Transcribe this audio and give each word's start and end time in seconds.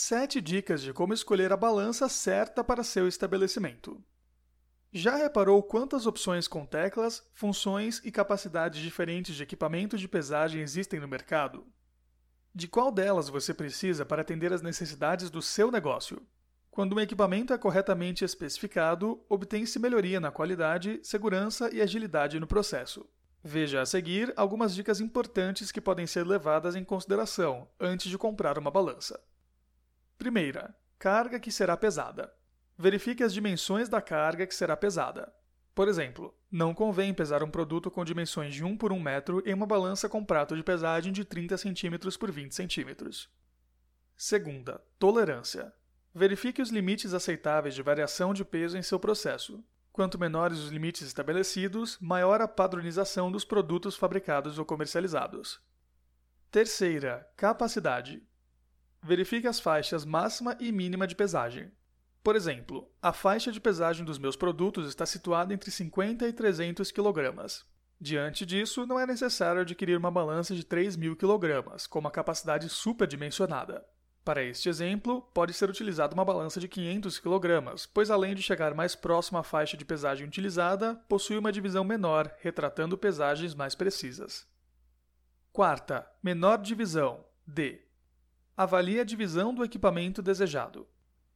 7 0.00 0.40
dicas 0.40 0.80
de 0.80 0.92
como 0.92 1.12
escolher 1.12 1.52
a 1.52 1.56
balança 1.56 2.08
certa 2.08 2.62
para 2.62 2.84
seu 2.84 3.08
estabelecimento. 3.08 4.00
Já 4.92 5.16
reparou 5.16 5.60
quantas 5.60 6.06
opções 6.06 6.46
com 6.46 6.64
teclas, 6.64 7.28
funções 7.34 8.00
e 8.04 8.12
capacidades 8.12 8.80
diferentes 8.80 9.34
de 9.34 9.42
equipamento 9.42 9.98
de 9.98 10.06
pesagem 10.06 10.62
existem 10.62 11.00
no 11.00 11.08
mercado? 11.08 11.66
De 12.54 12.68
qual 12.68 12.92
delas 12.92 13.28
você 13.28 13.52
precisa 13.52 14.06
para 14.06 14.22
atender 14.22 14.52
às 14.52 14.62
necessidades 14.62 15.30
do 15.30 15.42
seu 15.42 15.68
negócio? 15.68 16.24
Quando 16.70 16.94
um 16.94 17.00
equipamento 17.00 17.52
é 17.52 17.58
corretamente 17.58 18.24
especificado, 18.24 19.20
obtém-se 19.28 19.80
melhoria 19.80 20.20
na 20.20 20.30
qualidade, 20.30 21.00
segurança 21.02 21.74
e 21.74 21.82
agilidade 21.82 22.38
no 22.38 22.46
processo. 22.46 23.04
Veja 23.42 23.80
a 23.80 23.86
seguir 23.86 24.32
algumas 24.36 24.76
dicas 24.76 25.00
importantes 25.00 25.72
que 25.72 25.80
podem 25.80 26.06
ser 26.06 26.24
levadas 26.24 26.76
em 26.76 26.84
consideração 26.84 27.68
antes 27.80 28.08
de 28.08 28.16
comprar 28.16 28.56
uma 28.58 28.70
balança. 28.70 29.20
Primeira, 30.18 30.74
carga 30.98 31.38
que 31.38 31.52
será 31.52 31.76
pesada. 31.76 32.34
Verifique 32.76 33.22
as 33.22 33.32
dimensões 33.32 33.88
da 33.88 34.02
carga 34.02 34.48
que 34.48 34.54
será 34.54 34.76
pesada. 34.76 35.32
Por 35.72 35.86
exemplo, 35.86 36.36
não 36.50 36.74
convém 36.74 37.14
pesar 37.14 37.40
um 37.44 37.50
produto 37.50 37.88
com 37.88 38.04
dimensões 38.04 38.52
de 38.52 38.64
1 38.64 38.76
por 38.76 38.92
1 38.92 38.98
metro 38.98 39.40
em 39.46 39.54
uma 39.54 39.64
balança 39.64 40.08
com 40.08 40.24
prato 40.24 40.56
de 40.56 40.64
pesagem 40.64 41.12
de 41.12 41.24
30 41.24 41.56
cm 41.56 42.18
por 42.18 42.32
20 42.32 42.52
cm. 42.52 43.28
Segunda, 44.16 44.82
tolerância. 44.98 45.72
Verifique 46.12 46.60
os 46.60 46.70
limites 46.70 47.14
aceitáveis 47.14 47.76
de 47.76 47.82
variação 47.82 48.34
de 48.34 48.44
peso 48.44 48.76
em 48.76 48.82
seu 48.82 48.98
processo. 48.98 49.64
Quanto 49.92 50.18
menores 50.18 50.58
os 50.58 50.70
limites 50.70 51.02
estabelecidos, 51.02 51.96
maior 52.00 52.40
a 52.40 52.48
padronização 52.48 53.30
dos 53.30 53.44
produtos 53.44 53.94
fabricados 53.94 54.58
ou 54.58 54.64
comercializados. 54.64 55.60
Terceira, 56.50 57.30
capacidade. 57.36 58.27
Verifique 59.02 59.46
as 59.46 59.60
faixas 59.60 60.04
máxima 60.04 60.56
e 60.60 60.72
mínima 60.72 61.06
de 61.06 61.14
pesagem. 61.14 61.70
Por 62.22 62.36
exemplo, 62.36 62.90
a 63.00 63.12
faixa 63.12 63.50
de 63.50 63.60
pesagem 63.60 64.04
dos 64.04 64.18
meus 64.18 64.36
produtos 64.36 64.88
está 64.88 65.06
situada 65.06 65.54
entre 65.54 65.70
50 65.70 66.26
e 66.26 66.32
300 66.32 66.90
kg. 66.90 67.64
Diante 68.00 68.44
disso, 68.44 68.86
não 68.86 68.98
é 68.98 69.06
necessário 69.06 69.62
adquirir 69.62 69.96
uma 69.96 70.10
balança 70.10 70.54
de 70.54 70.62
3.000 70.62 71.16
kg, 71.16 71.88
com 71.88 71.98
uma 71.98 72.10
capacidade 72.10 72.68
superdimensionada. 72.68 73.84
Para 74.24 74.44
este 74.44 74.68
exemplo, 74.68 75.22
pode 75.32 75.54
ser 75.54 75.70
utilizada 75.70 76.12
uma 76.12 76.24
balança 76.24 76.60
de 76.60 76.68
500 76.68 77.18
kg, 77.18 77.88
pois 77.94 78.10
além 78.10 78.34
de 78.34 78.42
chegar 78.42 78.74
mais 78.74 78.94
próximo 78.94 79.38
à 79.38 79.42
faixa 79.42 79.76
de 79.76 79.86
pesagem 79.86 80.26
utilizada, 80.26 80.96
possui 81.08 81.38
uma 81.38 81.50
divisão 81.50 81.82
menor, 81.82 82.30
retratando 82.40 82.98
pesagens 82.98 83.54
mais 83.54 83.74
precisas. 83.74 84.46
Quarta, 85.50 86.06
menor 86.22 86.58
divisão, 86.58 87.24
D. 87.46 87.87
Avalie 88.58 88.98
a 88.98 89.04
divisão 89.04 89.54
do 89.54 89.62
equipamento 89.62 90.20
desejado. 90.20 90.84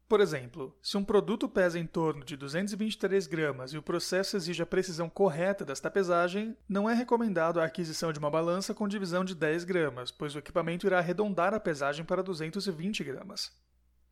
Por 0.08 0.20
exemplo, 0.20 0.76
se 0.82 0.96
um 0.96 1.04
produto 1.04 1.48
pesa 1.48 1.78
em 1.78 1.86
torno 1.86 2.24
de 2.24 2.36
223 2.36 3.28
gramas 3.28 3.72
e 3.72 3.78
o 3.78 3.82
processo 3.82 4.36
exige 4.36 4.60
a 4.60 4.66
precisão 4.66 5.08
correta 5.08 5.64
desta 5.64 5.88
pesagem, 5.88 6.56
não 6.68 6.90
é 6.90 6.94
recomendado 6.94 7.60
a 7.60 7.64
aquisição 7.64 8.12
de 8.12 8.18
uma 8.18 8.28
balança 8.28 8.74
com 8.74 8.88
divisão 8.88 9.24
de 9.24 9.36
10 9.36 9.62
gramas, 9.62 10.10
pois 10.10 10.34
o 10.34 10.38
equipamento 10.40 10.84
irá 10.84 10.98
arredondar 10.98 11.54
a 11.54 11.60
pesagem 11.60 12.04
para 12.04 12.24
220 12.24 13.04
gramas. 13.04 13.52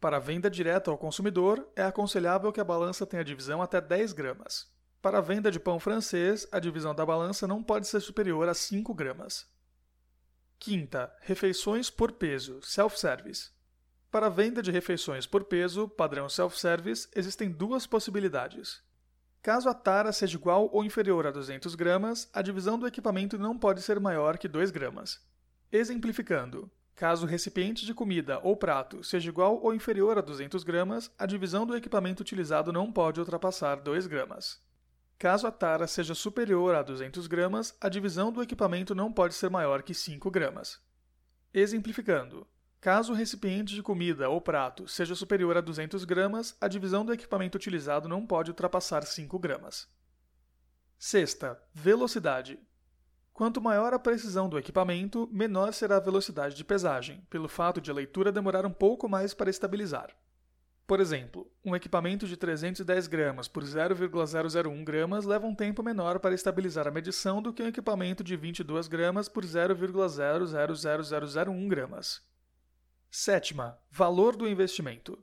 Para 0.00 0.19
a 0.19 0.20
venda 0.20 0.48
direta 0.48 0.89
ao 0.89 0.97
consumidor, 0.97 1.69
é 1.74 1.83
aconselhável 1.83 2.52
que 2.52 2.61
a 2.61 2.64
balança 2.64 3.05
tenha 3.05 3.24
divisão 3.24 3.61
até 3.61 3.80
10 3.80 4.12
gramas. 4.12 4.69
Para 5.02 5.19
a 5.19 5.20
venda 5.20 5.50
de 5.50 5.58
pão 5.58 5.80
francês, 5.80 6.47
a 6.52 6.61
divisão 6.61 6.95
da 6.95 7.05
balança 7.05 7.48
não 7.48 7.61
pode 7.61 7.89
ser 7.89 7.98
superior 7.98 8.48
a 8.48 8.55
5 8.55 8.95
gramas. 8.95 9.48
Quinta, 10.62 11.11
refeições 11.22 11.89
por 11.89 12.12
peso, 12.12 12.61
self-service. 12.61 13.48
Para 14.11 14.27
a 14.27 14.28
venda 14.28 14.61
de 14.61 14.70
refeições 14.70 15.27
por 15.27 15.44
peso, 15.44 15.89
padrão 15.89 16.28
self-service, 16.28 17.08
existem 17.17 17.50
duas 17.50 17.86
possibilidades. 17.86 18.83
Caso 19.41 19.70
a 19.70 19.75
tara 19.75 20.12
seja 20.12 20.36
igual 20.36 20.69
ou 20.70 20.84
inferior 20.84 21.27
a 21.27 21.30
200 21.30 21.75
gramas, 21.75 22.29
a 22.30 22.42
divisão 22.42 22.79
do 22.79 22.86
equipamento 22.86 23.39
não 23.39 23.57
pode 23.57 23.80
ser 23.80 23.98
maior 23.98 24.36
que 24.36 24.46
2 24.46 24.70
gramas. 24.70 25.27
Exemplificando, 25.73 26.70
caso 26.95 27.24
o 27.24 27.29
recipiente 27.29 27.86
de 27.86 27.95
comida 27.95 28.39
ou 28.42 28.55
prato 28.55 29.02
seja 29.02 29.30
igual 29.30 29.58
ou 29.62 29.73
inferior 29.73 30.18
a 30.18 30.20
200 30.20 30.62
gramas, 30.62 31.11
a 31.18 31.24
divisão 31.24 31.64
do 31.64 31.74
equipamento 31.74 32.20
utilizado 32.20 32.70
não 32.70 32.92
pode 32.92 33.18
ultrapassar 33.18 33.77
2 33.77 34.06
gramas. 34.06 34.61
Caso 35.20 35.47
a 35.47 35.53
tara 35.53 35.86
seja 35.86 36.14
superior 36.14 36.75
a 36.75 36.83
200 36.83 37.27
gramas, 37.27 37.77
a 37.79 37.91
divisão 37.91 38.33
do 38.33 38.42
equipamento 38.42 38.95
não 38.95 39.13
pode 39.13 39.35
ser 39.35 39.51
maior 39.51 39.83
que 39.83 39.92
5 39.92 40.31
gramas. 40.31 40.81
Exemplificando, 41.53 42.47
caso 42.81 43.13
o 43.13 43.14
recipiente 43.14 43.75
de 43.75 43.83
comida 43.83 44.30
ou 44.30 44.41
prato 44.41 44.89
seja 44.89 45.14
superior 45.14 45.59
a 45.59 45.61
200 45.61 46.07
gramas, 46.07 46.57
a 46.59 46.67
divisão 46.67 47.05
do 47.05 47.13
equipamento 47.13 47.57
utilizado 47.57 48.09
não 48.09 48.27
pode 48.27 48.51
ultrapassar 48.51 49.05
5 49.05 49.39
gramas. 49.39 49.86
Sexta, 50.98 51.63
velocidade. 51.75 52.59
Quanto 53.30 53.61
maior 53.61 53.92
a 53.92 53.98
precisão 53.98 54.48
do 54.48 54.59
equipamento, 54.59 55.29
menor 55.30 55.75
será 55.75 55.98
a 55.98 56.01
velocidade 56.01 56.57
de 56.57 56.64
pesagem, 56.64 57.20
pelo 57.29 57.47
fato 57.47 57.79
de 57.79 57.91
a 57.91 57.95
leitura 57.95 58.33
demorar 58.33 58.64
um 58.64 58.73
pouco 58.73 59.07
mais 59.07 59.35
para 59.35 59.51
estabilizar. 59.51 60.17
Por 60.90 60.98
exemplo, 60.98 61.46
um 61.64 61.77
equipamento 61.77 62.27
de 62.27 62.36
310 62.36 63.06
gramas 63.06 63.46
por 63.46 63.62
0,001 63.62 64.83
gramas 64.83 65.24
leva 65.24 65.46
um 65.46 65.55
tempo 65.55 65.84
menor 65.84 66.18
para 66.18 66.34
estabilizar 66.34 66.89
a 66.89 66.90
medição 66.90 67.40
do 67.40 67.52
que 67.52 67.62
um 67.62 67.68
equipamento 67.68 68.24
de 68.24 68.34
22 68.34 68.89
gramas 68.89 69.29
por 69.29 69.45
0,000001 69.45 71.68
gramas. 71.68 72.20
Sétima, 73.08 73.79
valor 73.89 74.34
do 74.34 74.48
investimento. 74.48 75.17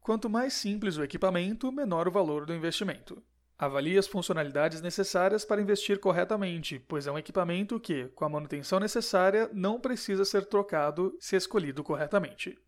Quanto 0.00 0.30
mais 0.30 0.54
simples 0.54 0.96
o 0.96 1.04
equipamento, 1.04 1.70
menor 1.70 2.08
o 2.08 2.10
valor 2.10 2.46
do 2.46 2.54
investimento. 2.54 3.22
Avalie 3.58 3.98
as 3.98 4.06
funcionalidades 4.06 4.80
necessárias 4.80 5.44
para 5.44 5.60
investir 5.60 6.00
corretamente, 6.00 6.78
pois 6.78 7.06
é 7.06 7.12
um 7.12 7.18
equipamento 7.18 7.78
que, 7.78 8.06
com 8.14 8.24
a 8.24 8.30
manutenção 8.30 8.80
necessária, 8.80 9.50
não 9.52 9.78
precisa 9.78 10.24
ser 10.24 10.46
trocado 10.46 11.14
se 11.20 11.36
escolhido 11.36 11.84
corretamente. 11.84 12.58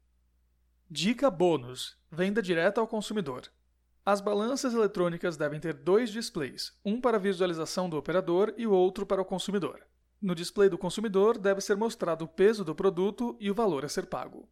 Dica 0.89 1.29
bônus: 1.29 1.99
venda 2.13 2.41
direta 2.41 2.81
ao 2.81 2.87
consumidor. 2.87 3.51
As 4.05 4.21
balanças 4.21 4.73
eletrônicas 4.73 5.37
devem 5.37 5.59
ter 5.59 5.75
dois 5.75 6.11
displays, 6.11 6.73
um 6.85 7.01
para 7.01 7.19
visualização 7.19 7.91
do 7.91 7.97
operador 7.97 8.55
e 8.57 8.69
o 8.69 8.73
outro 8.73 9.05
para 9.05 9.21
o 9.21 9.25
consumidor. 9.25 9.81
No 10.23 10.33
display 10.33 10.69
do 10.69 10.79
consumidor 10.79 11.39
deve 11.39 11.61
ser 11.61 11.77
mostrado 11.77 12.25
o 12.25 12.29
peso 12.29 12.65
do 12.65 12.73
produto 12.73 13.37
e 13.41 13.51
o 13.51 13.55
valor 13.55 13.85
a 13.85 13.89
ser 13.89 14.07
pago. 14.07 14.49